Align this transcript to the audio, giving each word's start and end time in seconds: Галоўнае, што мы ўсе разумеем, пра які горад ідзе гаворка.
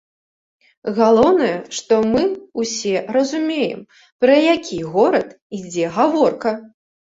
Галоўнае, 0.99 1.51
што 1.81 1.99
мы 2.15 2.23
ўсе 2.61 3.05
разумеем, 3.19 3.79
пра 4.25 4.41
які 4.55 4.83
горад 4.97 5.39
ідзе 5.63 5.97
гаворка. 6.03 6.51